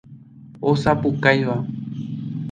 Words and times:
Osapukáiva. 0.69 1.57